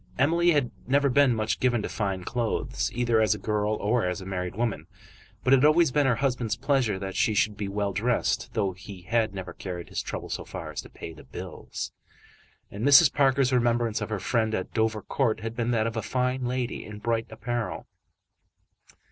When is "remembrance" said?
13.53-14.01